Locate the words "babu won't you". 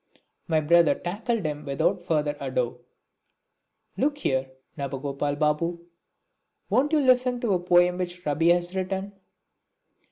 5.37-7.01